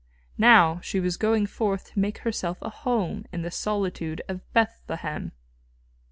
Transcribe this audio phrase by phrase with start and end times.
[0.39, 5.31] Now she was going forth to make herself a home in the solitude of Bethlehem.